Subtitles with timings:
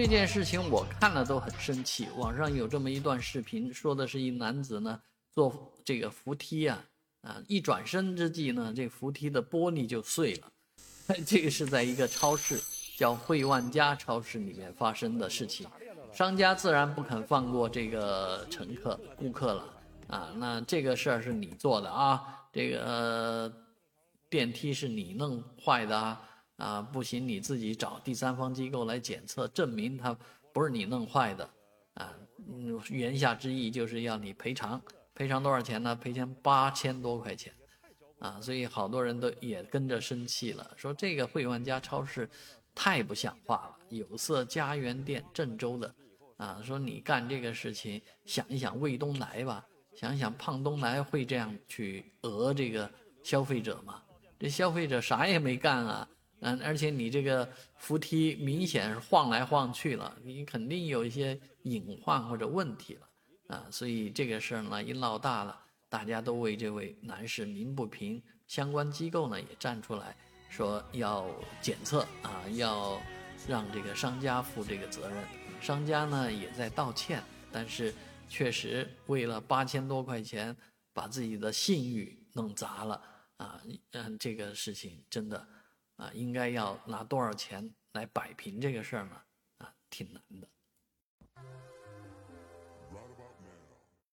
[0.00, 2.08] 这件事情我看了都很生气。
[2.16, 4.98] 网上有这么一段视频，说的是一男子呢
[5.30, 6.82] 坐这个扶梯啊
[7.20, 10.50] 啊，一转身之际呢，这扶梯的玻璃就碎了。
[11.26, 12.58] 这个是在一个超市
[12.96, 15.66] 叫惠万家超市里面发生的事情，
[16.14, 19.66] 商家自然不肯放过这个乘客顾客了
[20.06, 20.32] 啊。
[20.34, 23.52] 那这个事儿是你做的啊，这个
[24.30, 26.26] 电梯是你弄坏的啊。
[26.60, 30.14] 啊，不行，你自己找第三方机构来检测，证明它
[30.52, 31.50] 不是你弄坏的，
[31.94, 32.14] 啊，
[32.46, 34.80] 嗯，言下之意就是要你赔偿，
[35.14, 35.96] 赔偿多少钱呢？
[35.96, 37.50] 赔偿八千多块钱，
[38.18, 42.28] 啊，所以好多人都也跟着生气了，说这个惠万家超市
[42.74, 45.94] 太不像话了，有色家园店郑州的，
[46.36, 52.90] 啊，说你干这个事情，想一想魏东来吧，想想胖东来会这样去讹这个
[53.24, 54.02] 消费者吗？
[54.38, 56.06] 这消费者啥也没干啊。
[56.40, 63.08] 嗯，而且你这个扶梯明显是晃来晃去了，你肯定有一些隐患或者问题了
[63.54, 70.16] 啊，所以这个事儿呢一闹大了，大家都为这位男士鸣不平，相关机构呢也站出来
[70.48, 71.26] 说要
[71.60, 72.98] 检测啊，要
[73.46, 75.24] 让这个商家负这个责任，
[75.60, 77.22] 商家呢也在道歉，
[77.52, 77.94] 但是
[78.30, 80.56] 确实为了八千多块钱
[80.94, 83.02] 把自己的信誉弄砸了
[83.36, 83.60] 啊，
[83.92, 85.46] 嗯，这个事情真的。
[86.00, 89.22] 啊，应该要拿多少钱来摆平这个事儿呢？
[89.58, 90.48] 啊，挺难的。